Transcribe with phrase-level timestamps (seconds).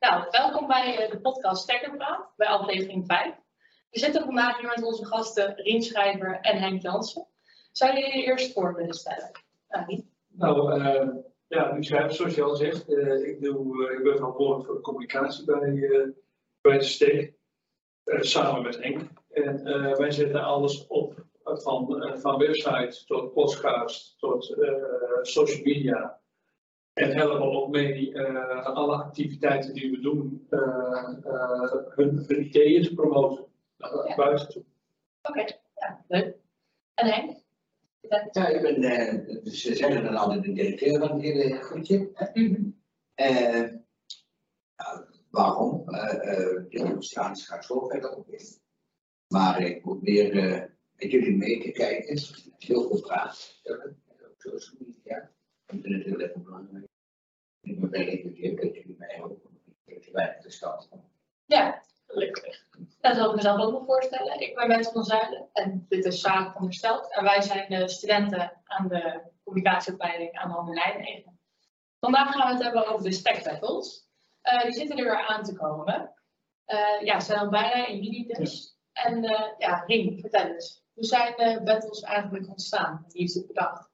[0.00, 3.34] Nou, welkom bij eh, de podcast Stekkerpraat, bij aflevering 5.
[3.90, 7.26] We zitten vandaag hier met onze gasten Rien Schrijver en Henk Jansen.
[7.72, 9.30] Zouden jullie eerst voor willen stellen?
[9.68, 11.08] Nou, nou uh,
[11.80, 16.12] ja, zoals je al zegt, uh, ik, doe, ik ben verantwoordelijk voor de communicatie bij,
[16.60, 17.34] bij de Steek,
[18.04, 19.10] samen met Henk.
[19.30, 19.64] En
[19.98, 24.56] wij zetten alles op, van, van website tot podcast, tot
[25.22, 26.20] social media
[26.98, 30.60] en helpen ook mee uh, alle activiteiten die we doen, uh,
[31.24, 34.64] uh, hun, hun, ideeën te promoten naar buiten toe.
[35.22, 35.60] Oké, okay.
[35.74, 36.36] ja, leuk.
[36.94, 37.36] En Henk?
[38.32, 38.80] Ja, ik ben,
[39.44, 42.10] dus ze zeggen dan altijd de directeur van het hele groepje.
[42.34, 42.54] Mm
[43.14, 43.84] -hmm.
[45.30, 45.84] waarom?
[46.68, 48.46] de ontstaan gaat zo verder op in.
[49.28, 50.34] Maar ik probeer
[50.96, 52.18] met jullie mee te kijken.
[52.58, 53.54] Heel veel vragen.
[54.38, 55.30] Social media.
[55.66, 56.87] Internet heel erg belangrijk.
[57.68, 59.38] Ik ben even dat jullie mij ook
[60.12, 60.88] een stad.
[61.46, 62.66] Ja, gelukkig.
[63.00, 64.40] Dat zal ik mezelf ook wel voorstellen.
[64.40, 67.14] Ik ben Bent van Zuiden en dit is Sarah van der Stelt.
[67.14, 71.38] En wij zijn de studenten aan de communicatieopleiding aan de Handel Nijmegen.
[72.00, 74.06] Vandaag gaan we het hebben over de spec battles.
[74.42, 76.14] Uh, die zitten er weer aan te komen.
[76.66, 78.76] Uh, ja, ze zijn al bijna in juni dus.
[78.92, 80.82] En uh, ja, Rien, vertel eens.
[80.94, 83.04] Hoe zijn de battles eigenlijk ontstaan?
[83.08, 83.90] Wie heeft het bedacht?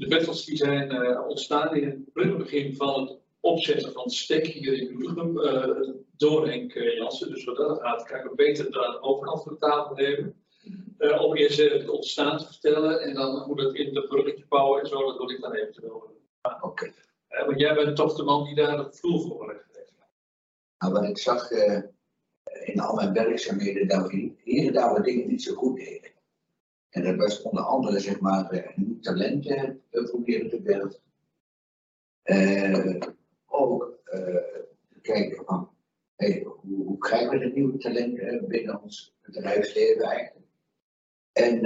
[0.00, 4.72] De battles die zijn uh, ontstaan in het begin van het opzetten van stek hier
[4.72, 7.30] in Doetinchem uh, door Henk eh, Jansen.
[7.30, 10.34] Dus wat dat gaat, kan ik het beter aan de overkant van de tafel nemen.
[10.98, 14.80] Uh, om eerst het ontstaan te vertellen en dan hoe dat in de bruggetje bouwen
[14.80, 16.66] en zo, dat wil ik dan eventueel Oké.
[16.66, 16.94] Okay.
[17.30, 19.92] Uh, want jij bent toch de man die daar het vloer voor heeft
[20.78, 21.50] Nou, wat ik zag
[22.64, 26.10] in al mijn werkzaamheden, dat we hier en daar wat dingen niet zo goed deden.
[26.90, 31.00] En dat was onder andere zeg maar uh, talenten proberen te werven.
[32.24, 33.02] Uh,
[33.46, 34.36] ook uh,
[35.02, 35.70] kijken van
[36.16, 40.46] hoe, hoe, krijgen we de nieuwe talenten binnen ons bedrijfsleven eigenlijk.
[41.32, 41.62] En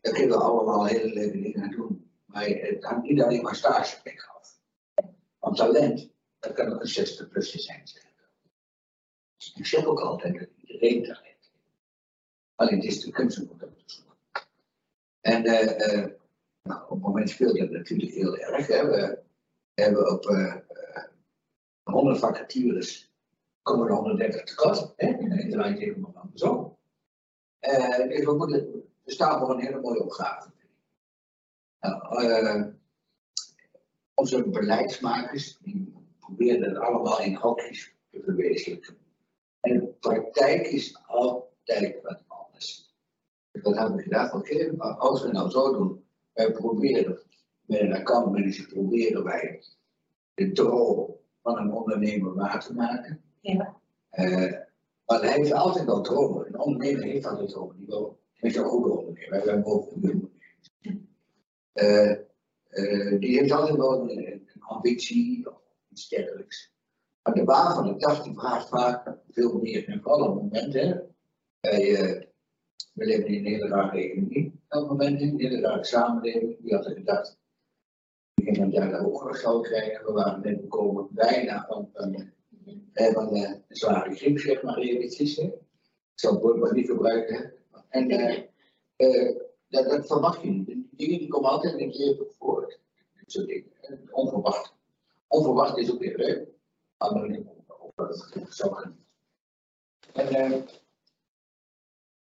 [0.00, 2.10] daar kunnen we allemaal hele leuke dingen aan doen.
[2.24, 4.58] Maar het hangt niet alleen maar stageplek af.
[5.38, 7.82] Want talent, dat kan ook een 60 plusje zijn.
[9.36, 11.50] Dus ik zeg ook altijd dat iedereen talent heeft.
[12.54, 14.09] Alleen het is de kunst om dat te.
[15.20, 16.06] En uh,
[16.62, 18.66] nou, op het moment speelt dat natuurlijk heel erg.
[18.66, 18.86] Hè.
[18.86, 19.22] We
[19.74, 20.54] hebben op uh,
[21.82, 23.12] 100 vacatures
[23.62, 24.92] komen er 130 tekort.
[24.96, 25.06] Hè.
[25.06, 26.78] En draait het helemaal andersom.
[27.60, 30.50] Uh, we, moeten, we staan voor een hele mooie opgave.
[31.80, 32.74] Nou,
[34.14, 38.96] onze beleidsmakers die proberen het allemaal in hokjes te verwezenlijken.
[39.60, 42.22] En de praktijk is altijd wat.
[43.62, 47.18] Dat hebben we gedacht, oké, okay, als we nou zo doen, wij proberen,
[47.66, 49.62] met een accountmanager proberen wij
[50.34, 53.22] de droom van een ondernemer waar te maken.
[53.40, 53.76] Ja.
[54.12, 54.52] Uh,
[55.06, 56.46] maar hij heeft altijd wel dromen.
[56.46, 57.76] Een ondernemer heeft altijd dromen.
[57.76, 59.30] Die wil, heeft een goede ondernemer.
[59.30, 60.28] Wij zijn boven de
[61.74, 62.10] uh,
[62.70, 66.72] uh, Die heeft altijd wel een, een, ambitie of iets dergelijks.
[67.22, 69.88] Maar de baan van de dag die vraagt vaak veel meer.
[69.88, 71.14] En vooral op momenten
[71.60, 72.29] bij
[73.00, 76.56] we leven in een hele rare economie op dat moment, in een hele rare samenleving.
[76.60, 77.38] Wie had gedacht,
[78.34, 80.04] we gingen daar hogere geld krijgen.
[80.04, 80.68] We waren net
[81.10, 82.14] bijna van, van,
[82.92, 85.38] eh, een zware griep, zeg maar eventjes.
[85.38, 85.52] Ik
[86.14, 87.52] zal het woord maar niet gebruiken.
[87.88, 89.36] En uh,
[89.68, 90.66] dat, dat, verwacht je niet.
[90.66, 92.78] Die dingen die komen altijd een keer voor.
[93.14, 93.72] Dat soort dingen.
[94.10, 94.74] Onverwacht.
[95.26, 96.48] Onverwacht is ook weer leuk.
[96.98, 99.04] Maar dan onverwacht zou gaan.
[100.12, 100.64] En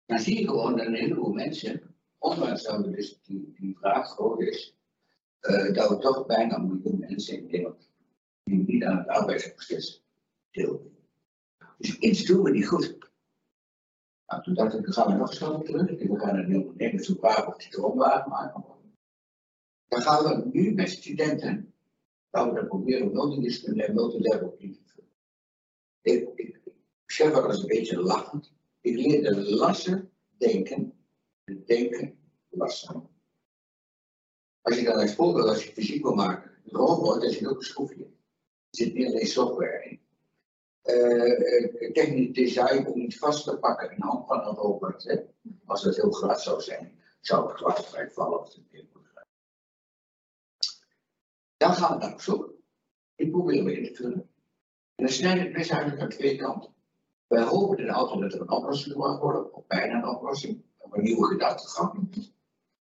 [0.10, 4.42] dan zie je gewoon dat een heleboel mensen, ondanks dat we dus die, vraag groot
[4.42, 4.76] is,
[5.42, 7.90] uh, dat we toch bijna miljoen mensen in Nederland
[8.44, 10.04] die niet aan het arbeidsproces
[10.52, 11.08] deelnemen.
[11.78, 12.98] Dus iets doen we niet goed.
[14.26, 16.08] Nou, toen dacht ik, dan gaan we nog eens terug.
[16.08, 18.64] We gaan een ondernemer zo waar of die droom maken.
[19.88, 21.74] Dan gaan we nu met studenten,
[22.32, 25.12] gaan we dat proberen multidisciplinair, eh, multilevel in te vullen.
[26.02, 28.58] Ik, ik, ik zeg wel eens een beetje lachend.
[28.82, 30.94] Ik leerde lassen denken,
[31.66, 33.10] denken lassen.
[34.62, 37.58] Als je dan als voorbeeld, als je fysiek wil maken, een robot, daar zit ook
[37.58, 38.04] een schroefje.
[38.04, 38.10] Er
[38.70, 40.00] zit niet alleen software in.
[40.84, 45.04] Uh, technisch design om iets vast te pakken in de hand van een robot.
[45.04, 45.16] Hè?
[45.66, 48.60] Als het heel glad zou zijn, zou het glas vallen het
[51.58, 52.54] Dan gaan we naar op zoek.
[53.16, 54.30] Ik probeer weer te vullen.
[54.96, 56.74] En dan snij ik best eigenlijk aan twee kanten.
[57.30, 60.94] Wij hopen in auto dat er een oplossing mag worden, of bijna een oplossing, of
[60.94, 62.10] een nieuwe gedachtegang.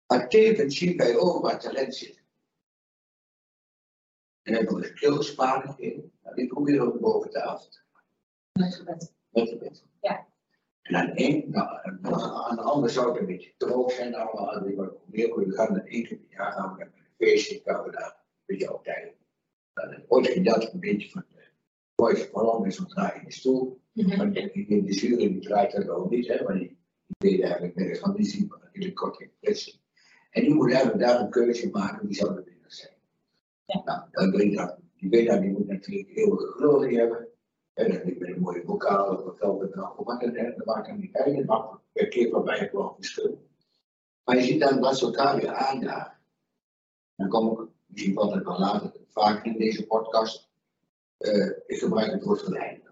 [0.07, 2.23] Maar tevens zien wij ook waar talent zit.
[4.41, 6.11] En hebben we skillspaardig in.
[6.23, 7.79] Nou, die proberen we boven tafel te
[8.51, 9.13] Met gebed.
[9.29, 9.83] met de wet.
[10.01, 10.27] Ja.
[10.81, 11.67] En aan één, nou,
[12.47, 15.51] aan de andere zou het een beetje droog zijn allemaal, aan die wat meer we
[15.51, 18.43] gaan dan één keer per jaar gaan we naar een feestje, gaan we daar een
[18.45, 19.13] beetje op tijd.
[20.07, 21.30] Ooit gedacht een beetje van de
[22.01, 23.79] voice vooral met zo'n draaiende stoel.
[23.93, 26.67] Maar die- die- de jury die draait dat ook niet, hè, maar die,
[27.07, 29.81] die weet eigenlijk nergens van, die zien maar hele korte impressie.
[30.29, 32.93] En die moet eigenlijk daar een keuze maken, wie zou de winnaar zijn.
[33.65, 33.81] Ja.
[33.85, 37.27] Nou, dan weet dat, die winnaar die moet natuurlijk eeuwige glorie hebben.
[37.73, 40.87] En dan je een mooie bokaal of wat wel het nou gemaakt en dat maakt
[40.87, 41.35] hem niet uit.
[41.35, 43.47] Dat mag per keer het wel verschil.
[44.23, 46.17] Maar je ziet dan dat ze elkaar weer aandagen.
[47.15, 50.50] Dan kom ik misschien wat ik wel later vaak in deze podcast.
[51.21, 52.89] Eh, ik gebruik het woord verleiden.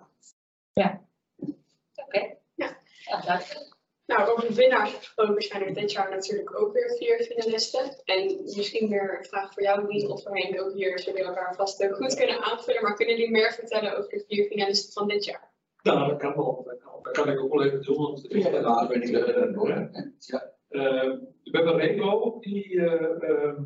[1.96, 2.36] Oké.
[2.56, 2.78] Ja.
[3.06, 3.78] Ja, duidelijk.
[4.06, 8.02] Nou, over winnaars gesproken zijn er dit jaar natuurlijk ook weer vier finalisten.
[8.04, 11.56] En misschien weer een vraag voor jou, Dien, of voor Henk ook hier, zullen elkaar
[11.56, 12.82] vast ook goed kunnen aanvullen.
[12.82, 15.52] Maar kunnen jullie meer vertellen over de vier finalisten van dit jaar?
[15.82, 16.64] Nou, dat kan wel.
[16.66, 17.98] Dat kan, dat kan ik ook wel even doen.
[17.98, 19.70] Want Ja, maar ben ik er door.
[19.70, 19.88] hè?
[20.20, 20.54] Ja.
[20.70, 23.64] Eh, we hebben Remo, die eh, ehm,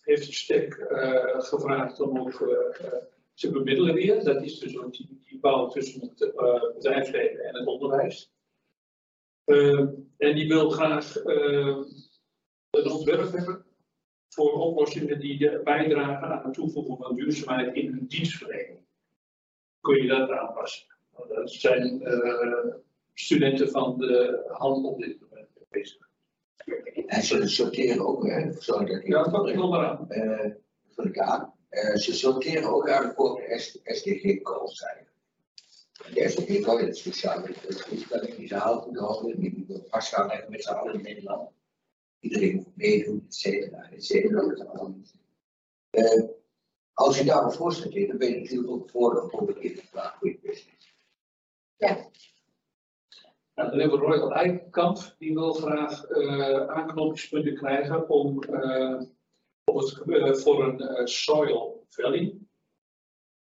[0.00, 2.32] heeft een stek eh, gevraagd om ook
[3.36, 4.24] te bemiddelen weer.
[4.24, 8.34] Dat is dus ook die, die bouw tussen het eh, bedrijfsleven en het onderwijs.
[9.44, 9.88] Ehm,
[10.18, 11.76] en die wil graag eh,
[12.70, 13.64] een ontwerp hebben
[14.28, 18.84] voor oplossingen die eh, bijdragen aan het toevoegen van duurzaamheid in hun dienstverlening.
[19.80, 20.86] Kun je dat aanpassen?
[21.12, 22.74] Nou, Dat zijn eh,
[23.12, 26.08] studenten van de handel op dit moment bezig.
[27.06, 30.06] En ze sorteren ook, hè, sorry dat ik Ja, dat ik nog maar aan.
[30.88, 31.54] vul ik aan.
[31.76, 35.14] Eh, ze sorteren ook eigenlijk voor de SDG-calls eigenlijk.
[36.14, 37.54] De SDG-call is sociale
[37.88, 41.02] doelstelling die ze houden te houden, die we vast gaan leggen met z'n allen in
[41.02, 41.50] Nederland.
[42.20, 44.40] Iedereen moet meedoen, et cetera, et cetera.
[44.40, 45.14] dat is.
[45.90, 46.24] Eh,
[46.92, 50.38] als je daarop voor sorteert, dan ben je natuurlijk ook voor voor de kinderen goede
[50.42, 50.94] business.
[51.78, 59.00] Nou, dan hebben we Royal Eikenkamp, die wil graag eh aanknopingspunten krijgen om eh,
[59.72, 62.38] voor een eh, soil valley.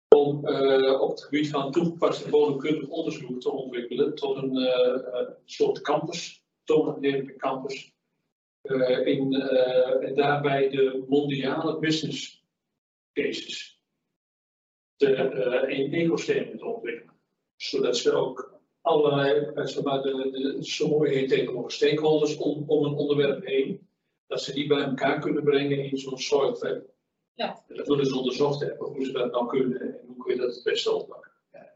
[0.08, 5.80] Om eh, op het gebied van toegepaste bodemkundig onderzoek te ontwikkelen tot een eh, soort
[5.80, 7.92] campus, toonaangevende campus.
[9.04, 9.34] in,
[10.00, 12.44] en daarbij de mondiale business
[13.12, 13.82] cases
[14.96, 17.14] in ecosystemen te ontwikkelen.
[17.56, 23.88] Zodat ze ook allerlei, zeg de, de, mooi heet stakeholders om, om een onderwerp heen,
[24.26, 26.82] dat ze die bij elkaar kunnen brengen in zo'n soil valley.
[27.34, 27.62] Ja.
[27.68, 30.40] En dat willen ze onderzocht hebben, hoe ze dat nou kunnen en hoe kun je
[30.40, 31.32] dat het beste oppakken.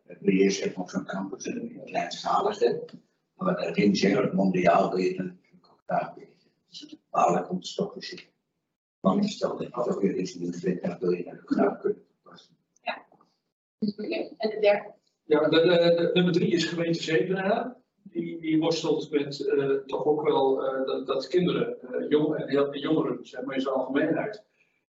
[0.06, 2.84] Dat wil je eerst even op zo'n campus, een kleinschaligste.
[3.34, 6.50] Maar daarin zeggen, mondiaal wil je het natuurlijk ook daar weten.
[7.10, 8.26] Maar alle komt stoppen zitten.
[9.00, 11.80] Want stel dat je toch weer iets nieuws vindt, dan wil je dat ook graag
[11.80, 12.56] kunnen toepassen.
[13.78, 14.94] Oké, En de derde?
[15.24, 15.66] Ja, de, de-
[15.96, 17.76] de- nummer drie is gemeente Zevenaar.
[18.18, 22.48] Die, die worstelt met eh, toch ook wel eh, dat, dat kinderen, eh, jong, en
[22.48, 24.44] heel, jongeren, zeg maar in zijn algemeenheid,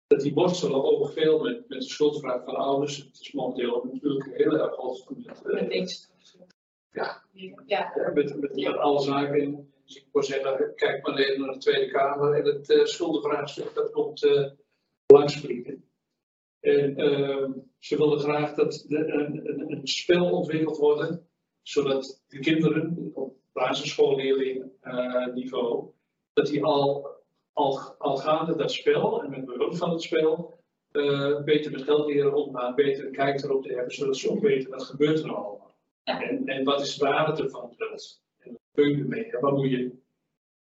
[0.08, 2.98] dat die worstelen ook veel met, met de schuldvraag van ouders.
[2.98, 5.42] Het is momenteel natuurlijk heel erg hoog met.
[6.92, 7.24] Ja.
[7.24, 7.24] Ja,
[7.66, 9.72] Ja, met, met, met alle zaken.
[9.86, 13.74] Dus ik wil zeggen, kijk maar even naar de Tweede Kamer en het uh, schuldenvraagstuk
[13.74, 14.50] dat komt uh,
[15.06, 15.90] langsvliegen.
[16.60, 17.50] En uh,
[17.80, 21.28] ze wilden graag dat de, een, een, een, spel ontwikkeld worden,
[21.62, 23.12] zodat de kinderen
[23.60, 24.72] op basisschoolleerling
[25.34, 25.92] niveau,
[26.34, 27.08] dat die al,
[27.54, 30.60] al, al gaande dat spel en met behulp van het spel
[30.92, 34.42] uh, beter met geld leren omgaan, beter een kijk erop te hebben, zodat ze ook
[34.42, 35.76] weten wat gebeurt er nou allemaal.
[36.04, 36.22] Ja.
[36.22, 37.74] En, en wat is de waarde ervan?
[37.78, 39.26] Dat, en wat kun je ermee?
[39.26, 39.92] En wat moet je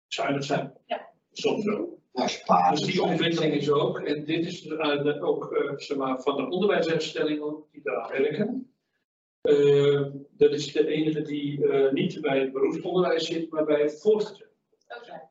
[0.07, 0.73] zuinig zijn?
[0.85, 1.09] Ja.
[1.31, 2.01] Soms wel.
[2.11, 2.71] Ja.
[2.71, 6.49] Dus die ontwikkeling is ook, en dit is uh, ook uh, zeg maar, van de
[6.49, 8.72] onderwijsinstellingen die daar werken.
[9.49, 14.01] Uh, dat is de enige die uh, niet bij het beroepsonderwijs zit, maar bij het
[14.01, 14.51] voortgezet.
[15.01, 15.29] Okay.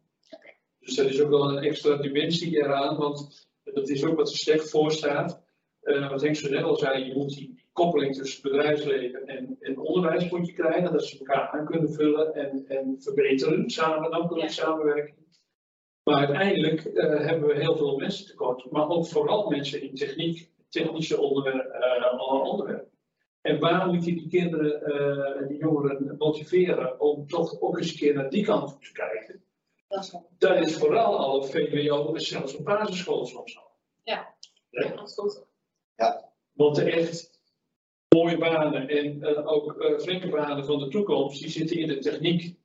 [0.78, 4.37] Dus dat is ook wel een extra dimensie eraan, want dat is ook wat er
[4.37, 5.42] slecht voor staat.
[5.83, 9.78] Uh, wat Henk zo net al zei, je moet die koppeling tussen bedrijfsleven en, en
[9.78, 14.28] onderwijs moet je krijgen, dat ze elkaar aan kunnen vullen en, en verbeteren samen dan
[14.28, 14.47] door Ja.
[14.47, 15.16] de samenwerking.
[16.02, 20.50] Maar uiteindelijk uh, hebben we heel veel mensen tekort, maar ook vooral mensen in techniek,
[20.69, 21.76] technische onderwerpen.
[21.76, 22.91] Uh, onderwerpen.
[23.42, 27.90] En waar moet je die kinderen uh, en die jongeren motiveren om toch ook eens
[27.90, 29.44] een keer naar die kant te kijken?
[29.88, 30.28] Dat is wel.
[30.38, 33.70] Dat is vooral al op VWO en zelfs op basisschool soms al.
[34.02, 34.34] Ja.
[34.70, 34.88] Ja.
[34.88, 35.44] Dat is goed.
[36.52, 37.40] Want de echt
[38.08, 41.99] mooie banen en uh, ook uh, flinke banen van de toekomst, die zitten in de
[41.99, 42.61] techniek.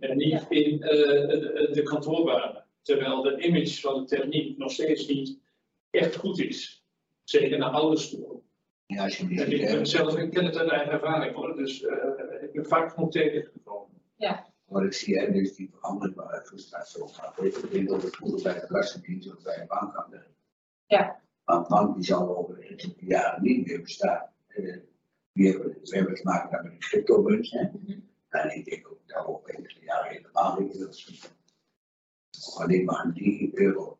[0.00, 2.64] En niet in uh, de, de kantoorbanen.
[2.82, 5.40] Terwijl de image van de techniek nog steeds niet
[5.90, 6.84] echt goed is.
[7.24, 8.42] Zeker naar ouders toe.
[8.86, 11.56] Ja, als je die En ik ben zelf, ik ken het uit eigen ervaring hoor,
[11.56, 14.00] dus eh, ik ben vaak genoeg tegengekomen.
[14.64, 17.42] wat ik zie, hè, dus die veranderbare frustratie opgaat.
[17.42, 20.20] Ik denk dat het vroeger bij de belastingdienst of bij een bank aan de.
[20.86, 21.20] Ja.
[21.44, 24.30] Maar een bank die zal over de jaren niet meer bestaan.
[24.46, 24.76] Eh,
[25.32, 27.50] Die hebben, we hebben te maken met de cryptomunt.
[27.50, 27.62] hè.
[27.62, 27.98] Mhm.
[28.28, 30.78] En ik denk ook daar ook enkele jaren helemaal niet.
[30.78, 33.98] Dat is alleen maar een 3 euro.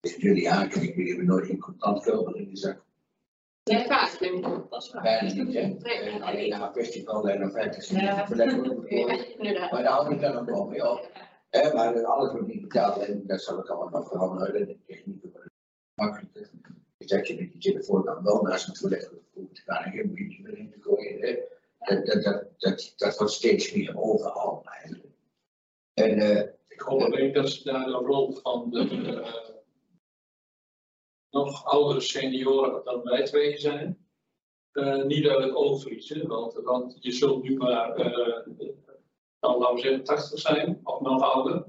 [0.00, 2.84] Als jullie aankijken, jullie hebben nooit in contant geld in de zak.
[3.64, 4.42] Nee, vaak neem ik.
[4.70, 5.02] Dat is waar.
[5.02, 5.66] Bijna niet, hè?
[5.66, 8.26] Nee, Alleen naar een festival en een vijftig Ja.
[9.70, 11.10] Maar daar hou ik dan ook wel mee op.
[11.50, 14.66] Maar alles wordt niet betaald en dat zal ik allemaal nog veranderen.
[14.66, 15.50] De techniek wordt
[15.94, 16.50] makkelijker.
[16.96, 19.92] Dus dat je met je telefoon dan wel naast een toilet hoeft te gaan en
[19.92, 21.20] geen beetje erin te gooien.
[21.20, 21.38] Hè.
[21.78, 25.06] Dat, dat, dat, dat, dat wordt steeds meer overal eigenlijk.
[25.94, 29.50] En eh, Ik hoop alleen dat ze daar de rol van de eh,
[31.32, 34.06] nog oudere senioren dan wij twee zijn,
[34.72, 36.28] eh, niet uit het oog verliezen.
[36.28, 38.46] Want, want je zult nu maar, eh,
[39.40, 41.64] nou, laten we zeggen, 80 zijn of nog ouder.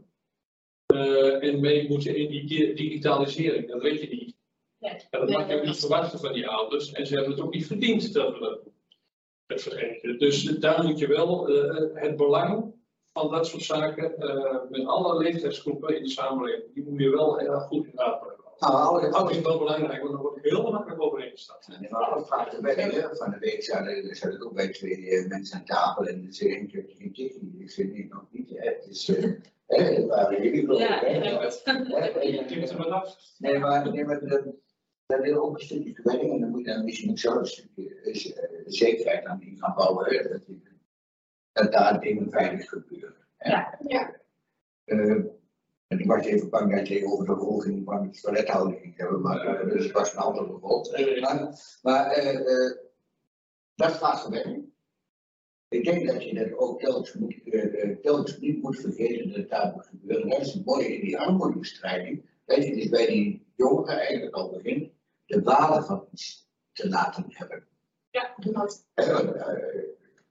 [0.85, 4.35] Eh, en mee moeten in die di- digitalisering, dat weet je niet.
[4.79, 6.91] En dat Nee, mag je ook niet verwachten van die ouders.
[6.91, 8.61] En ze hebben het ook niet verdiend dat we
[9.45, 10.17] het vergeten.
[10.19, 11.47] Dus daar moet je wel
[11.93, 12.73] het belang
[13.13, 14.13] van dat soort zaken
[14.69, 18.35] met alle leeftijdsgroepen in de samenleving, die moet je wel heel erg goed in hebben.
[18.59, 21.67] Nou, Dat is wel belangrijk, want dan wordt heel makkelijk overeengestapt.
[21.67, 23.15] En maar alle vragen weg, hè.
[23.15, 26.31] Van de week zaten zat ik ook bij twee eh, mensen aan tafel en ze
[26.33, 27.55] zei, ik heb geen tikkie.
[27.59, 28.49] Ik zei, nee, nog niet.
[28.49, 28.69] Hè.
[28.69, 29.31] Het is, eh,
[29.67, 31.23] hè, het waren jullie geloof Ja, er.
[33.37, 34.43] Nee, maar, nee, maar dat,
[35.05, 37.45] dat wil ook een stukje gewenning en dan moet je dan misschien ook zo een
[37.45, 40.29] stukje eh, zekerheid aan in gaan bouwen.
[40.31, 40.61] Dat, die-
[41.51, 43.15] dat daar dingen veilig gebeuren.
[43.39, 43.79] Ja.
[43.87, 44.15] Ja.
[45.93, 48.97] Eh, en ik was even bang dat je over de verhoging van het toilethouding ging
[48.97, 50.91] hebben, maar eh, dus het was een ander verbod.
[51.19, 52.77] Maar, maar eh, eh,
[53.75, 54.71] dat gaat gewenning.
[55.69, 59.49] Ik denk dat je dat ook telkens, moet, eh, eh, telkens niet moet vergeten dat
[59.49, 60.29] daar moet gebeuren.
[60.29, 62.25] Dat is het mooie in die armoedebestrijding.
[62.45, 64.91] Dat je dus bij die jongeren eigenlijk al begint
[65.25, 67.67] de waarde van iets te laten hebben.
[68.11, 68.85] Ja, dat.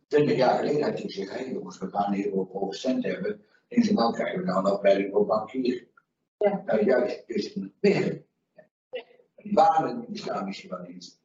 [0.07, 3.45] Twintig jaar geleden had je gezegd, hé jongens, we gaan hier op hoge cent hebben.
[3.73, 5.87] En ze dan krijgen we nou een opleiding voor bankier.
[6.39, 6.63] Ja.
[6.67, 8.19] Nou juist, dus weg.
[9.37, 11.21] Die waarden die bestaan misschien wel niet.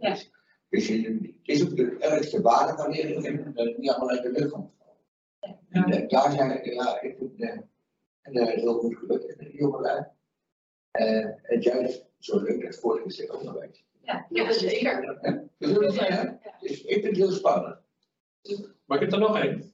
[0.00, 0.16] Ja.
[0.68, 4.22] Dus je, het is ook de ergste waarde van leren dat het niet allemaal uit
[4.22, 4.72] de lucht komt.
[5.68, 7.58] En eh, daar zijn, ja, ik vind, eh,
[8.22, 10.04] en is heel goed gelukt met die jongelui.
[10.90, 13.84] Eh, en juist zo leuk het voortgezet onderwijs.
[14.02, 15.18] Ja, Ja, zeker.
[15.58, 16.30] Dus, dat is, hè?
[16.60, 17.78] Dus ik vind het heel spannend.
[18.84, 19.69] Maar ik heb er nog één.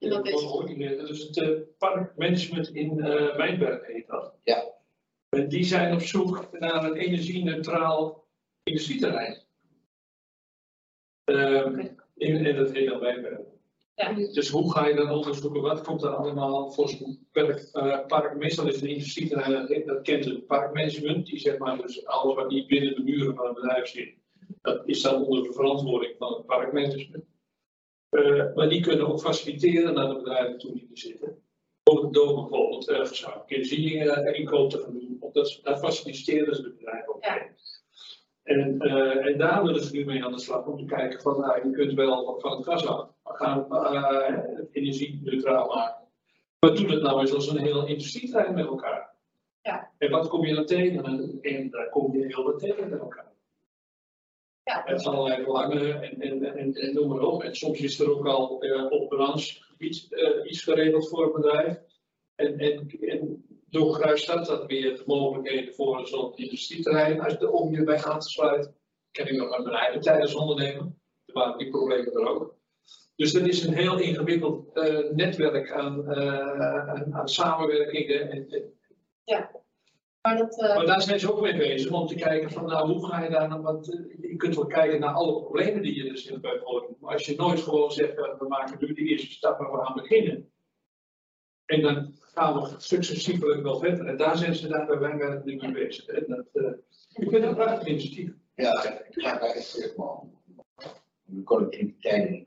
[0.00, 0.40] En dat is-
[0.98, 4.34] Dat is het eh, parkmanagement in eh Wijnberg heet dat.
[4.44, 4.64] Ja.
[5.28, 8.24] En die zijn op zoek naar een energie-neutraal
[8.62, 9.42] industrieterrein.
[11.24, 11.78] Ehm,
[12.16, 13.38] in, in het hele Wijnberg.
[13.94, 14.12] Ja.
[14.12, 18.36] Dus hoe ga je dan onderzoeken, wat komt er allemaal voor zo'n park, eh, park?
[18.36, 22.50] Meestal is een industrieterrein, dat, dat kent het parkmanagement, die zeg maar dus alles wat
[22.50, 24.14] niet binnen de muren van het bedrijf zit,
[24.62, 27.24] dat is dan onder de verantwoording van het parkmanagement.
[28.10, 31.42] Eh, maar die kunnen ook faciliteren naar de bedrijven toe die er zitten.
[31.82, 35.16] Ook door bijvoorbeeld uh, gezamenlijke energie-inkoop te gaan doen.
[35.20, 37.24] Of dat, dat faciliteren ze de bedrijven ook.
[37.24, 37.34] Ja.
[37.34, 37.50] mee.
[38.42, 41.40] En, eh, en daar willen ze nu mee aan de slag om te kijken van,
[41.40, 43.08] nou, je kunt wel van het gas af.
[43.22, 46.04] We gaan eh, het energie-neutraal maken.
[46.60, 49.14] Maar doe dat nou eens als een heel industrieterrein met elkaar.
[49.62, 49.90] Ja.
[49.98, 51.04] En wat kom je dan tegen?
[51.04, 53.29] En, en daar kom je heel wat tegen met elkaar.
[54.70, 54.84] Ja.
[54.86, 57.42] Met allerlei belangen en, en, en, en noem maar op.
[57.42, 61.78] En soms is er ook al eh, op branchegebied eh, iets geregeld voor een bedrijf.
[62.34, 63.44] En, en, en
[64.26, 67.20] dat dat weer mogelijkheden voor zo'n industrieterrein.
[67.20, 68.74] Als de, om je bij aan te sluiten.
[69.10, 70.92] Ik nog uit mijn eigen tijd als ondernemer.
[71.24, 72.54] Er waren die problemen er ook.
[73.16, 78.30] Dus dat is een heel ingewikkeld eh, netwerk aan, aan, aan samenwerkingen.
[78.30, 79.59] En, en-
[80.22, 82.92] Maar dat, eh, maar daar zijn ze ook mee bezig om te kijken van nou
[82.92, 85.94] hoe ga je daar nou, want eh, je kunt wel kijken naar alle problemen die
[85.94, 87.00] je dus in bij hoort.
[87.00, 89.84] Maar als je nooit gewoon zegt eh, we maken nu de eerste stap en we
[89.84, 90.50] gaan beginnen.
[91.64, 94.06] En dan gaan we successievelijk wel verder.
[94.06, 96.06] En daar zijn ze daar bij Wijngaard nu mee bezig.
[96.06, 96.70] En dat, eh,
[97.12, 98.32] ik vind het een prachtig initiatief.
[98.54, 100.32] Ja, ik ga daar echt zeg maar om
[101.26, 102.44] een collectiviteit in,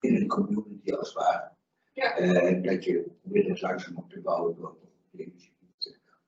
[0.00, 1.50] in, een community als het ware.
[1.92, 2.16] Ja.
[2.16, 4.76] Eh, dat je probeert het langzaam op te bouwen door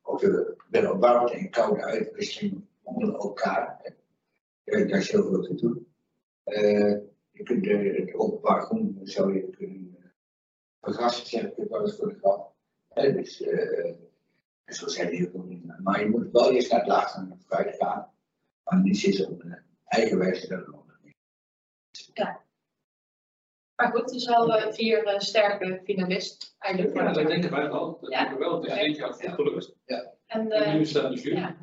[0.08, 3.94] ook de, de warmte en koude uitwisseling onder elkaar.
[4.64, 5.86] Daar is heel veel te doen.
[6.44, 6.96] Eh,
[7.30, 10.08] je kunt eh, het openbaar groen zou je kunnen eh,
[10.80, 12.54] vergassen, zeg ik wel eens voor de grap.
[12.88, 13.42] Eh, dus,
[14.64, 15.80] En zo zijn die ook niet.
[15.82, 18.12] Maar je moet wel eerst naar het laagste vooruit gaan.
[18.64, 21.16] Maar niet zitten op een eigen wijze dat nog niet.
[23.78, 26.96] Maar goed, dus al eh, vier eh, sterke finalisten eigenlijk.
[26.96, 27.98] Ja, dat denken wij wel.
[28.00, 28.18] Dat Ja.
[28.18, 28.54] denken we wel.
[28.62, 29.74] Het is één jaar goed gelukt.
[29.84, 31.36] En En eh, nu staan de jury.
[31.36, 31.56] ja,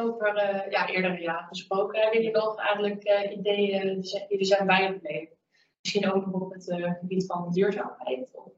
[0.00, 0.34] over
[0.70, 5.36] ja, eerdere jaren gesproken, hebben jullie nog eigenlijk eh, ideeën die zijn- er bijgebleven?
[5.82, 6.64] Misschien ook nog op het
[7.00, 8.28] gebied van duurzaamheid?
[8.32, 8.52] Of,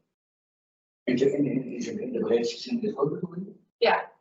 [1.04, 1.47] In de, in,
[2.00, 3.49] in, de breedste zin is ook bedoeld.
[3.78, 4.12] ja.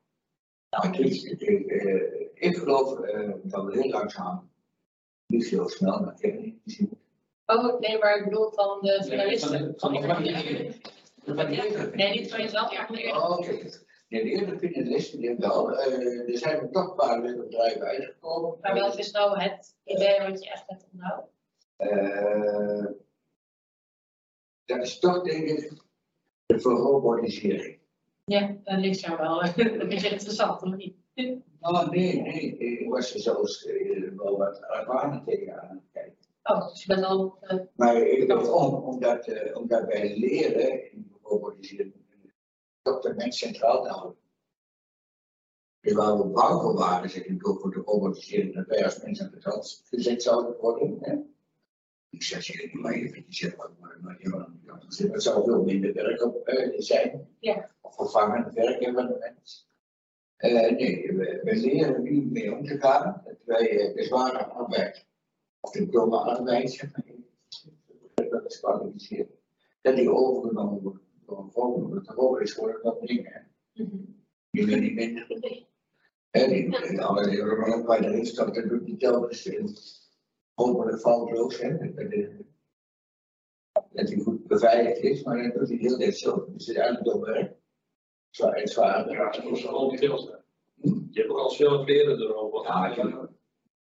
[0.69, 4.51] Nou, ik, ik, ik, eh, ik geloof eh, dat we heel langzaam,
[5.25, 6.97] niet heel snel, maar ik heb het niet gezien.
[7.49, 10.07] Oh, nee, maar ik bedoel van de Nee, van de- van de-
[11.25, 13.03] Van de- Nee, niet van jezelf, maar van de.
[13.03, 13.51] Oh, Oké.
[14.09, 15.71] Nee, de eerste finalisten die wel.
[15.79, 18.57] eh, er zijn toch een paar bedrijven uitgekomen.
[18.61, 21.29] Maar welk is nou het idee wat je echt hebt onthouden?
[21.77, 22.85] Eh,
[24.65, 25.73] dat is toch denk ik
[26.45, 27.77] de verrobotisering.
[28.25, 29.39] Ja, dat ligt jou wel.
[29.79, 30.95] Dat is interessant, of niet?
[31.61, 36.17] Oh nee, nee, ik was er zelfs eh, wel wat ervaren tegen aan het kijken.
[36.43, 37.37] Oh, dus je bent al.
[37.41, 41.93] eh, Maar ik weet om, omdat, eh, omdat wij leren in robotisering,
[42.81, 44.17] toch de mens centraal te houden.
[45.81, 49.01] Dus waar we bang voor waren, zeg ik ook voor de robotisering, dat wij als
[49.03, 50.97] mensen aan de kant gezet zouden worden.
[51.01, 51.15] Hè?
[52.09, 54.29] Ik zeg je niet maar even, je zegt wat, maar, maar ja,
[54.65, 57.35] dan- er zou veel minder werk op eh, zijn.
[57.39, 57.71] Ja.
[57.81, 59.67] Of vervangend werk hebben van de mens.
[60.35, 63.21] Eh, nee, we, we leren nu mee om te gaan.
[63.25, 65.05] Dat wij eh, de zware arbeid,
[65.59, 67.05] of de zeg maar,
[68.29, 69.29] dat is kwalificeren.
[69.81, 73.33] Dat die overgenomen wordt door een volgende, dat de rol is voor dat ding.
[73.33, 73.39] hè.
[74.51, 75.67] Die meer niet minder.
[76.29, 79.75] En en alle dingen waar erin staat, dat doet niet telkens in.
[80.53, 81.93] Hopelijk foutloos, hè.
[83.91, 86.35] Dat die goed beveiligd is, maar dat doet hij heel net zo.
[86.35, 87.57] Dus het is eigenlijk dom werk.
[88.29, 89.11] Zwaar en zwaar.
[89.11, 90.35] Ja, dat is al veel.
[90.81, 90.87] Hm?
[91.09, 92.63] Je hebt ook al veel leren erover.
[92.63, 93.29] Ja.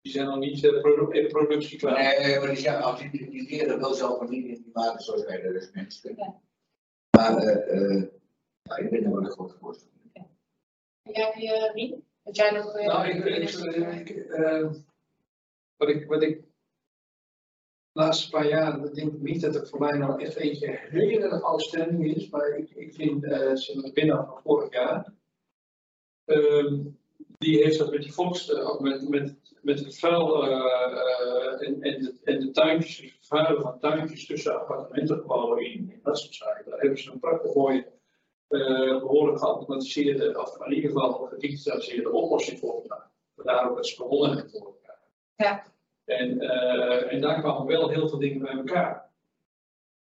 [0.02, 2.20] Die zijn nog niet eh, produ- in productie klaar.
[2.20, 5.04] Nee, maar die zijn altijd, die, die leren wel zelf maar niet in die mate
[5.04, 6.16] zoals wij dat als mensen.
[6.16, 6.42] Ja.
[7.18, 8.08] Maar, eh, eh,
[8.62, 9.96] ja, ik ben er wel een grote voorstander.
[11.04, 12.04] En jij, eh, Rien?
[12.24, 12.76] Heb jij nog.
[12.76, 14.72] eh, Nou, ik, ik, ik, eh,
[15.78, 16.42] wat ik, wat ik,
[17.92, 21.22] de laatste paar jaar, ik denk niet dat het voor mij nou echt eentje heel
[21.22, 25.14] erg outstanding is, maar ik, ik vind, eh zijn winnaar van vorig jaar,
[26.26, 26.80] ehm,
[27.38, 31.68] die heeft dat met die volks, eh, ook met, met, met het vuil eh, eh,
[31.68, 36.36] en, en, de, en de tuintjes, het vervuilen van tuintjes tussen appartementengebouwen in, dat soort
[36.36, 36.70] zaken.
[36.70, 37.88] Daar hebben ze een prachtig mooie
[38.48, 43.12] eh, behoorlijk geautomatiseerde, of in ieder geval gedigitaliseerde oplossing voor gedaan.
[43.36, 45.00] Vandaar ook dat ze begonnen hebben voor elkaar.
[45.36, 45.64] Ja.
[46.06, 46.40] En,
[47.10, 49.12] en daar kwamen wel heel veel dingen bij elkaar.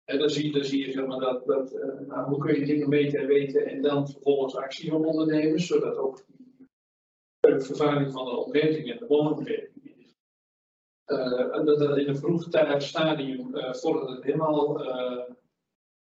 [0.06, 1.72] En dan zie je, dan zie je zeg maar, dat, dat
[2.08, 6.26] nou, hoe kun je dingen meten en weten en dan vervolgens actie ondernemen, zodat ook
[7.52, 9.72] de vervuiling van de omgeving en de woonomgeving
[11.06, 15.34] eh, en dat dat in een vroeg tijdig stadium, eh voordat het helemaal eh,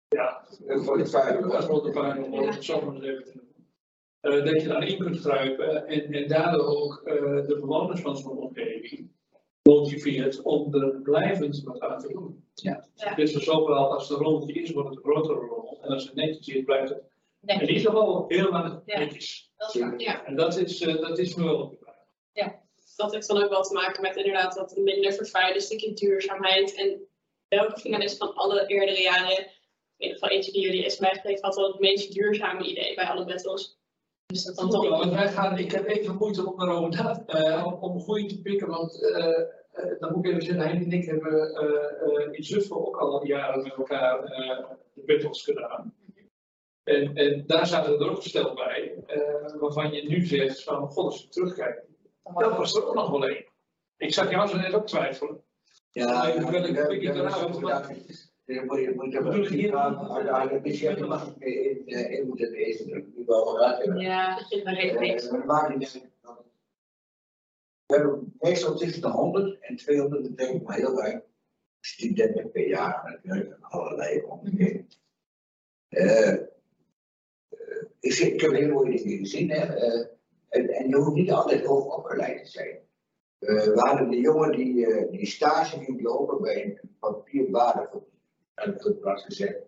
[0.09, 3.51] ja, puin het zo maar eens even te noemen.
[4.21, 8.39] Eh, dat je daarin kunt grijpen en, en daardoor ook eh, de bewoners van zo'n
[8.39, 9.11] omgeving
[9.63, 12.45] motiveert om er blijvend wat aan te doen.
[12.55, 12.85] Ja.
[12.95, 13.15] Ja.
[13.15, 15.79] Dus zowel als de rommeltje is, wordt het een grotere rommel.
[15.83, 18.99] En als het netjes is, blijft het in Nee, ieder geval heel lang Ja.
[18.99, 19.52] netjes.
[19.63, 20.01] Dat is waar.
[20.01, 22.61] Ja, En dat is, eh, dat is wel opgevallen.
[22.97, 26.75] dat heeft dan ook wel te maken met inderdaad wat minder vervuilen, een stukje duurzaamheid.
[26.75, 27.01] En
[27.49, 29.47] welke finalist van alle eerdere jaren, in
[29.97, 33.25] ieder geval eentje die jullie is bijgebleven, had wel het meest duurzame idee bij alle
[33.25, 33.79] battles.
[34.27, 37.25] Dus dat dan Toch wel, want wij gaan, ik heb even moeite om daarover na,
[37.27, 39.45] eh, om, goede te pikken, want eh,
[39.99, 43.75] dan moet ik even zeggen, Henk en ik hebben in Zutphen ook al jaren met
[43.75, 44.21] elkaar
[44.95, 45.95] de battles gedaan.
[46.85, 50.89] En, en daar zaten er ook een stel bij, eh, waarvan je nu zegt van,
[50.91, 51.87] god, als je terugkijkt,
[52.23, 53.45] Dan dat was er ook nog wel één.
[53.97, 55.43] Ik zag jou zo net ook twijfelen.
[55.91, 57.03] Ja, Ik wil- ik- ik- ik-
[58.45, 61.35] Je moet je moet er Bedoel wel ik hier- gaan, maar daar heb je helemaal
[61.39, 63.99] in eh, in moeten lezen, je wel gehad hebben.
[63.99, 64.53] Ja, dat.
[64.53, 64.65] Eh,
[65.45, 66.11] maar niet uit.
[67.87, 71.23] We hebben meestal tussen de 100 en 200, dat denk ik maar heel weinig,
[71.81, 74.87] studenten per jaar natuurlijk, en allerlei omgevingen.
[75.89, 76.39] Eh, eh,
[78.01, 79.75] ik, heb heel mooie dingen gezien, hè.
[79.75, 80.07] eh,
[80.49, 82.79] en, en je hoeft niet altijd hoog opgeleid te zijn.
[83.39, 86.81] Eh, we hadden de jongen die, eh, die stage ging lopen bij een.
[87.01, 87.25] Dat
[88.55, 89.59] heb ik ook plat gezegd.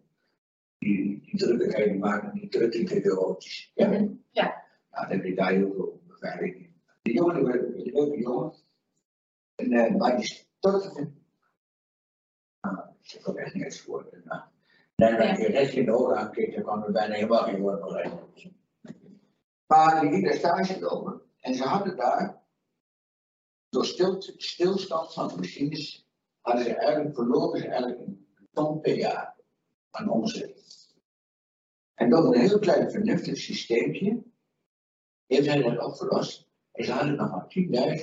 [0.79, 3.73] Die, die drukkerij die maken die drukkerbureautjes.
[3.75, 3.91] Ja.
[4.31, 4.65] Ja.
[4.91, 6.71] Nou, dan heb je daar heel veel beveiliging.
[7.03, 8.55] Die jongen, die was een leuke jongen.
[9.55, 11.11] En, maar die stortte.
[12.61, 14.09] Nou, ik heb ook echt niks voor.
[14.25, 14.43] Nou,
[14.95, 18.53] en als je recht in de aankijkt, dan kan er bijna helemaal geen uit.
[19.67, 22.43] Maar die daar stage lopen en ze hadden daar,
[23.69, 26.09] door stil, stilstand van de machines,
[26.41, 29.37] hadden ze eigenlijk verloren ze eigenlijk een ton per jaar
[29.91, 30.63] aan omzet.
[31.95, 34.23] En door een heel klein vernuftig systeempje
[35.27, 36.49] heeft hij dat opgelost.
[36.73, 37.55] En ze hadden nog maar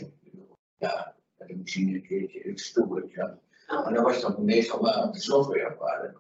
[0.02, 0.58] 10.000 euro.
[0.78, 3.40] Ja, dat de machine een keertje een stoeltje.
[3.72, 6.16] Maar dat was dan meestal maar de software waren.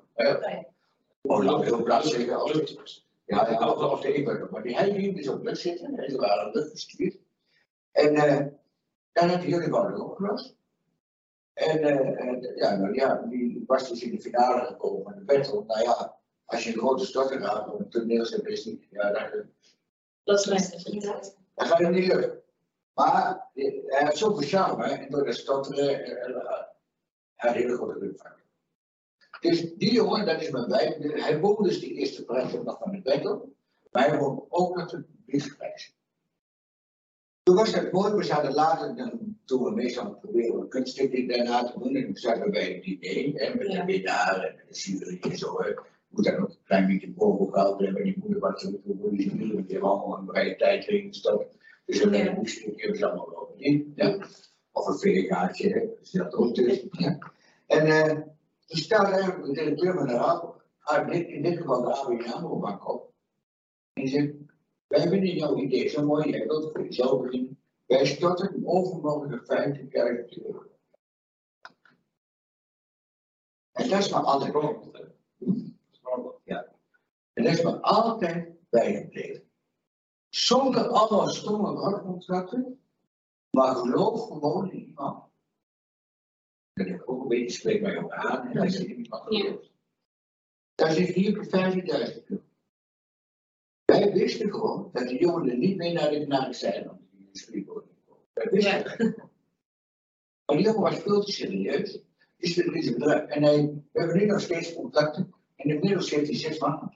[1.21, 2.39] Oh, ik heel plaats zeggen.
[2.39, 4.47] Als het, ja, ja, of, of de inbreker.
[4.51, 5.99] Maar die hij ging dus op lucht zitten.
[5.99, 7.17] En ze waren lucht gestuurd.
[7.91, 8.45] En eh
[9.13, 10.55] dan had hij jullie worden opgelost.
[11.53, 15.21] En, eh, en ja, nou ja, die was dus in de finale gekomen van de
[15.21, 15.63] battle.
[15.67, 19.49] Nou ja, als je een grote storter gaat op een toneel is niet, ja, dan,
[20.23, 22.41] Dat is lastig dan gaat het niet lukken.
[22.93, 26.05] Maar eh, hij had zoveel charme en door de stotteren,
[27.49, 28.31] hele grote geluk van.
[29.39, 31.21] Dus die jongen, dat is mijn wijk.
[31.21, 33.41] Hij won dus de eerste prijs nog van de battle.
[33.91, 35.95] Maar hij won ook nog de briefprijs.
[37.43, 41.63] Toen was het mooi, we zaten later, dan, toen we meestal proberen een kunststuk daarna
[41.63, 44.73] te doen, en toen zaten we bij het idee, hè, met de winnaar en de
[44.73, 45.61] jury en zo.
[45.61, 45.73] Hè.
[46.07, 49.23] Moet dan ook een klein beetje boven gehaald hebben, die moeder was zo voor de
[49.23, 51.57] jury, want die hebben allemaal een vrije tijd erin gestopt.
[51.85, 52.23] Dus een Ja.
[52.23, 52.33] ja.
[52.33, 53.93] boekje hebben ze allemaal lopen in.
[53.95, 54.27] Ja.
[54.71, 56.85] Of een hè, dus dat ook dus.
[56.91, 57.30] Ja.
[57.71, 58.15] En eh,
[58.65, 62.43] toen stelde de directeur van de raad, ah, in dit- geval de ABN
[62.83, 63.13] op.
[63.93, 64.33] En die zegt,
[64.87, 67.61] wij vinden jouw idee zo mooi, jij wilt voor jezelf beginnen.
[67.85, 70.65] Wij storten een overmogelijke 50.000 euro.
[73.71, 74.53] En dat is maar altijd,
[77.33, 79.49] en dat is me altijd bijgebleven.
[80.29, 82.83] Zonder allemaal stomme rotcontracten,
[83.49, 85.30] maar geloof gewoon in iemand.
[86.85, 89.69] Dat ik ook een beetje spreek mij ook aan en als je in iemand.
[90.75, 91.51] Daar zit hier op 50.000
[91.85, 92.43] euro.
[93.85, 97.29] Wij wisten gewoon dat de jongen er niet mee naar de knaak zijn om die
[97.31, 98.23] spreekwoord te komen.
[98.33, 98.83] Wij wisten Ja.
[98.83, 99.15] dat.
[100.45, 101.99] Maar die jongen was veel te serieus.
[102.37, 103.29] Dus er is een bedrijf.
[103.29, 105.33] En hij, we hebben nu nog steeds contacten.
[105.55, 106.93] En inmiddels heeft hij zes maanden.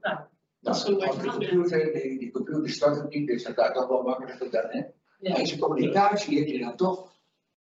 [0.00, 0.18] Nou,
[0.60, 1.00] Dat is goed.
[1.00, 4.64] De computer, die, die computer start het niet, dus dat gaat toch wel makkelijker dan,
[4.68, 4.82] hè?
[5.18, 5.36] ja.
[5.36, 7.17] En zijn communicatie heeft hij dan toch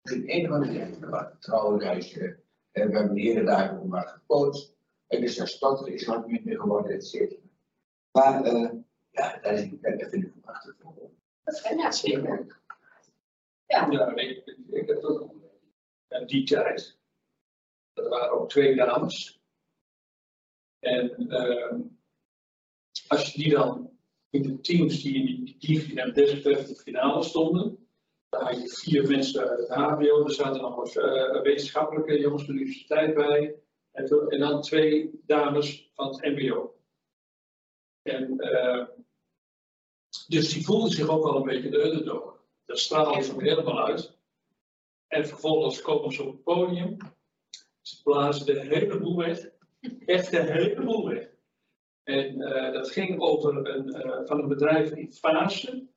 [0.02, 1.42] in een of andere tijd gehad.
[1.42, 2.40] Trouwreisje,
[2.72, 4.78] eh, we hebben de hele dagen maar gepost.
[5.08, 7.42] En dus dat stotteren is wat minder geworden, et cetera.
[8.12, 8.72] Maar, eh,
[9.10, 10.76] ja, dat, is, dat vind ik prachtig.
[11.78, 12.58] Ja, zeker.
[13.66, 15.40] Ja, ik, ik heb ook nog
[16.10, 16.98] en die tijd.
[17.94, 19.42] Dat waren ook twee dames.
[20.80, 21.82] En ehm,
[23.08, 23.98] als je die dan
[24.30, 27.89] in de teams die in die, die en desbetreffende finale stonden,
[28.30, 32.60] je vier mensen uit het HBO, er zaten nog wat eh, wetenschappelijke jongens van de
[32.60, 33.56] universiteit bij,
[33.92, 36.76] en, en dan twee dames van het MBO.
[38.02, 38.86] En eh,
[40.28, 42.38] dus die voelden zich ook wel een beetje de underdog.
[42.66, 44.18] Dat straalde ze helemaal uit.
[45.08, 46.98] En vervolgens komen ze op het podium.
[47.82, 49.50] Ze blazen de hele boel weg.
[50.06, 51.30] Echt de hele boel weg.
[52.04, 55.88] En eh, dat ging over een, van een bedrijf in Fase.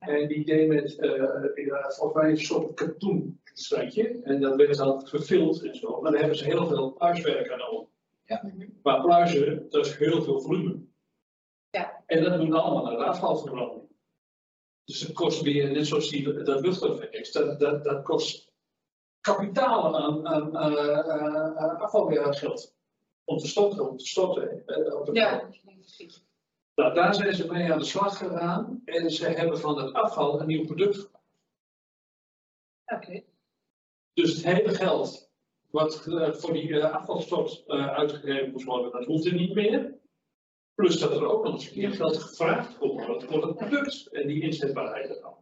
[0.00, 1.24] En die deed met, eh
[1.88, 3.40] volgens mij een soort katoen.
[4.22, 6.00] En dat werd dan gefilmd en zo.
[6.00, 7.88] Maar daar hebben ze heel veel pluiswerk aan over.
[8.24, 8.52] Ja.
[8.82, 10.78] Maar pluizen, dat is heel veel volume.
[11.70, 12.02] Ja.
[12.06, 13.88] En dat doen afval naar de afvalverbranding.
[14.84, 18.52] Dus het kost weer, net zoals die, dat luchteffect, dat, dat, dat kost
[19.20, 22.74] kapitaal aan, aan, aan, aan- aan afvalweergeld.
[23.24, 24.66] Om te stoppen, om te stoppen.
[24.66, 26.24] eh, op de- Ja, precies.
[26.80, 30.40] Nou, daar zijn ze mee aan de slag gegaan en ze hebben van het afval
[30.40, 31.24] een nieuw product gemaakt.
[32.84, 33.22] Oké.
[34.12, 35.30] Dus het hele geld
[35.70, 39.98] wat eh, voor die eh, afvalstort eh, uitgegeven moest worden, dat hoeft er niet meer.
[40.74, 44.06] Plus dat er ook nog eens een keer geld gevraagd komt worden voor het product
[44.06, 45.34] en die inzetbaarheid ervan.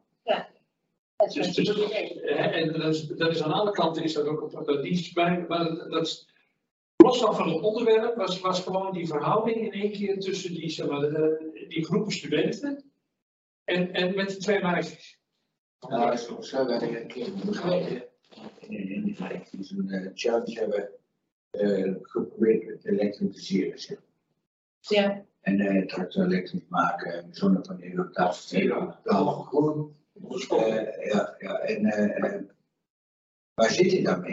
[1.17, 4.13] Dat is Dus, een dus, eh, en dat is, dat is aan alle kanten is
[4.13, 6.29] dat ook op dat dienst bij, maar dat, dat is,
[7.05, 10.69] los van van het onderwerp was, was gewoon die verhouding in één keer tussen die,
[10.71, 12.85] zeg maar, de- die groepen studenten
[13.65, 15.21] en, en met de twee meisjes.
[15.89, 18.03] Nou, zo, zo hebben we een keer begrepen.
[18.59, 19.17] In, in die
[19.51, 20.89] die zo'n eh, challenge hebben
[21.51, 23.79] eh, geprobeerd te elektrificeren.
[23.79, 23.99] zeg.
[24.81, 28.59] Ja, En eh tractor elektrisch maken, en zonnepanelen op tafel.
[28.61, 29.01] Ja.
[29.05, 29.93] Allemaal goed.
[30.51, 32.43] Eh, ja, ja, en eh, eh,
[33.55, 34.25] waar zit je dan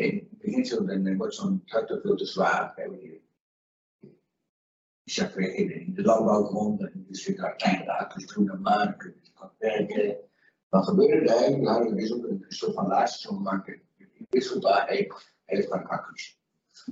[0.67, 2.73] zo, dan wordt zo'n tractor veel te zwaar.
[3.01, 3.21] Je-
[5.03, 5.11] Je
[5.55, 9.31] in, de landbouwgrond, en je zit daar kleine accu's doen en maar, dan kun je
[9.33, 10.17] het werken.
[10.69, 13.81] Dan gebeurde er eigenlijk, hadden we dus ook een soort van laatste zo'n maken.
[13.97, 15.33] Die wisselbaar heeft,
[15.67, 16.39] van accu's.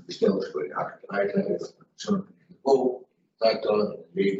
[0.05, 2.25] Bestel eens voor de accu eruit, zo'n
[2.61, 4.37] boom, tractor, weer,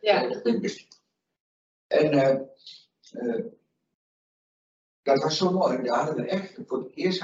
[0.00, 0.28] Ja.
[1.86, 2.40] En eh,
[3.10, 3.44] eh,
[5.02, 5.82] dat was zo mooi.
[5.82, 7.20] Daar hadden we echt voor het eerst,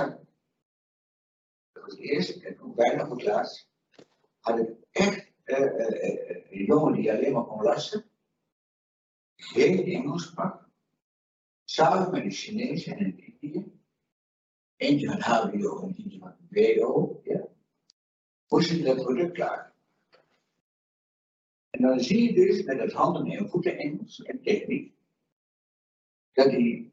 [1.86, 3.68] voor het eerst en ook bijna voor het laatst,
[4.40, 8.04] had ik echt eh, eh, eh, een jongen die alleen maar kon lasten.
[9.36, 10.68] Geen Engels sprak.
[11.64, 13.64] Samen met een Chinees en een Indiër.
[14.76, 17.20] Eentje van HBO en eentje van WO.
[17.24, 17.48] Ja.
[18.48, 19.74] Moest dat product klaar.
[21.70, 24.94] En dan zie je dus met het handen en voeten Engels en techniek.
[26.32, 26.92] Dat die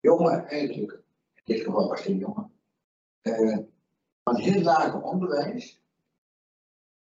[0.00, 0.92] jongen eigenlijk,
[1.34, 2.52] in dit geval was het een jongen,
[3.20, 3.58] eh,
[4.24, 5.80] van heel lage onderwijs,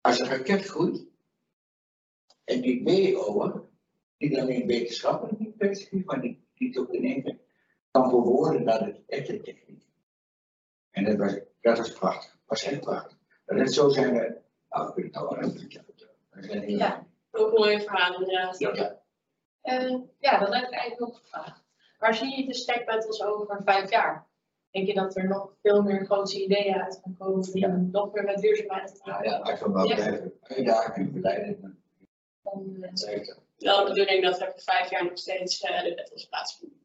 [0.02, 1.06] als een raket groeit,
[2.44, 3.64] en die WO'er,
[4.18, 7.40] niet alleen wetenschappelijk niet perspectief, maar die, die toch in één keer
[7.92, 9.84] kan verwoorden naar de echte techniek.
[10.92, 13.18] En dat was, dat was prachtig, was echt prachtig.
[13.46, 14.40] En net zo zijn we.
[16.30, 17.06] We zijn heel- Ja.
[17.32, 18.60] Ook mooie verhalen inderdaad.
[18.60, 19.02] Ja.
[19.62, 21.64] Eh, ja, dat heb ik eigenlijk ook gevraagd.
[22.00, 24.28] Waar zie je de stack battles over vijf jaar?
[24.72, 28.14] Denk je dat er nog veel meer grote ideeën uit gaan komen die dan nog
[28.14, 29.96] meer met duurzaamheid te maken ja, maar Ja.
[29.96, 31.76] blijven uitdagen en verleiden, dan
[32.44, 32.80] hebben?
[32.82, 33.40] Dan, zeg ik dat.
[33.58, 36.80] Wel de bedoeling dat er vijf jaar nog steeds eh, de battles plaatsvinden.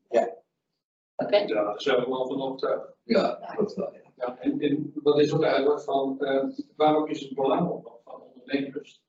[1.16, 2.94] Oké, Ja, daar zijn we wel van overtuigd.
[3.02, 3.92] Ja, klopt wel.
[3.92, 4.00] Ja.
[4.16, 6.44] Ja, en, en wat is ook eigenlijk van, eh,
[6.76, 9.02] waarom is het belang van, van ondernemers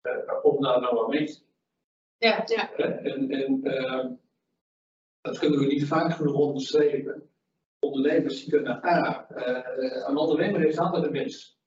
[0.00, 1.42] eh, om daar nou aan mee te
[2.18, 2.84] ja, hè?
[2.84, 4.06] En, en eh,
[5.20, 7.30] dat kunnen we niet vaak genoeg onderstrepen.
[7.84, 11.58] Ondernemers die kunnen, A, eh, een ondernemer heeft altijd een winst.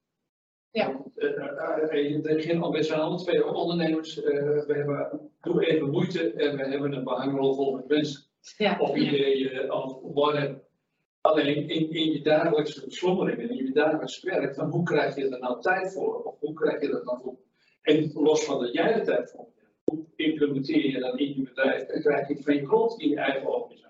[0.72, 1.02] Ja.
[1.16, 6.94] Eh, eh, Er zijn alle twee ondernemers, we hebben, doen even moeite en we hebben
[6.94, 8.26] een behangrol vol met mensen
[8.58, 10.66] ja, of ideeën of whatever.
[11.22, 15.40] Alleen in, in je dagelijkse slommeringen, in je dagelijkse werk, dan hoe krijg je er
[15.40, 16.24] nou tijd voor?
[16.24, 17.36] Of hoe krijg je dat nou voor?
[17.82, 21.42] En los van dat jij er tijd voor hebt, hoe implementeer je dat in je
[21.42, 23.87] bedrijf en krijg je je grond in je eigen organisatie?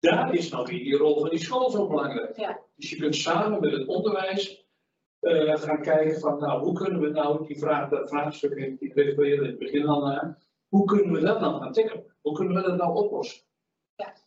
[0.00, 2.36] Daar is nou weer die rol van die school zo belangrijk.
[2.36, 2.60] Ja.
[2.76, 4.66] Dus je kunt samen met het onderwijs
[5.20, 9.50] eh, gaan kijken van, nou, hoe kunnen we nou die vraag, dat vraagstuk, refereerde in
[9.50, 12.04] het begin al naar, hoe kunnen we dat nou gaan tackelen?
[12.20, 13.42] Hoe kunnen we dat nou oplossen?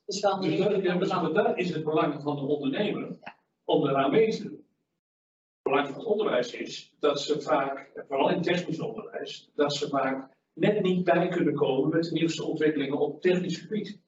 [0.06, 3.18] dus wel Dus dat, ja, dus dat- dat is het belang van de ondernemer
[3.64, 4.52] om eraan mee te doen.
[4.52, 9.88] Het belang van het onderwijs is dat ze vaak, vooral in technisch onderwijs, dat ze
[9.90, 14.02] vaak net niet bij kunnen komen met de nieuwste ontwikkelingen op technisch gebied.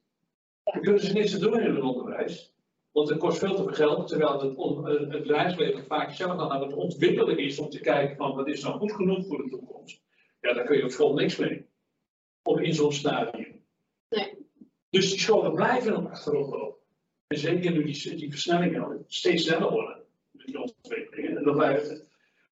[0.72, 2.54] Dan kunnen ze niks te doen in het onderwijs,
[2.92, 6.50] want het kost veel te veel geld, terwijl het, eh, het bedrijfsleven vaak zelf dan
[6.50, 9.48] aan het ontwikkelen is om te kijken van wat is nou goed genoeg voor de
[9.48, 10.02] toekomst.
[10.40, 11.66] Ja, daar kun je op school niks mee.
[12.42, 13.64] Of in zo'n stadium.
[14.08, 14.46] Nee.
[14.90, 16.82] Dus die scholen blijven nog achterop lopen.
[17.26, 20.02] En zeker nu die, die versnellingen steeds sneller worden.
[20.30, 21.36] met Die ontwikkelingen.
[21.36, 22.06] En dan blijft het.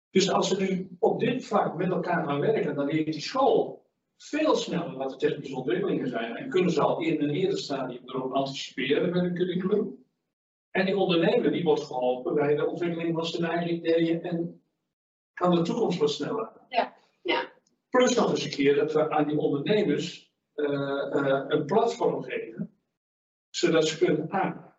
[0.10, 3.81] Dus als we nu op dit vlak met elkaar gaan werken, dan leert die school
[4.24, 6.36] veel sneller wat de technische ontwikkelingen zijn.
[6.36, 10.06] En kunnen ze al in een eerder stadium erop anticiperen met een curriculum.
[10.72, 14.62] En die ondernemer die wordt geholpen bij de ontwikkeling van zijn eigen ideeën en
[15.34, 16.52] kan de toekomst wat sneller.
[16.70, 16.96] Ja.
[17.24, 17.52] Ja.
[17.90, 22.72] Plus nog eens een keer dat we aan die ondernemers eh, eh, een platform geven,
[23.50, 24.76] zodat ze kunnen aan.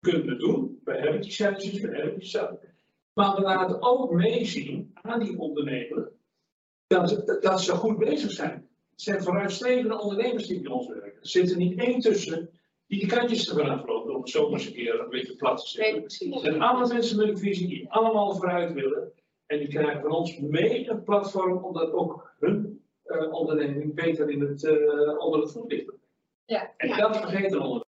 [0.00, 2.84] Kunnen we doen, we hebben die cijfers, we hebben die cijfers.
[3.12, 6.12] Maar we laten ook meezien aan die ondernemer
[6.86, 8.69] dat, dat ze goed bezig zijn.
[9.00, 11.12] Het zijn vooruitstrevende ondernemers die bij ons werken.
[11.20, 12.50] Er zit er niet één tussen
[12.86, 15.60] die de kantjes ervan aflopen, om het zo maar eens een keer een beetje plat
[15.60, 16.02] te zeggen.
[16.02, 19.12] Het zijn allemaal mensen met een visie die allemaal vooruit willen.
[19.46, 24.40] En die krijgen van ons mee een platform omdat ook hun eh, onderneming beter in
[24.40, 25.92] het, eh, onder het voetlicht.
[26.44, 26.74] Ja.
[26.76, 26.96] En Ja.
[26.96, 27.86] dat vergeten onder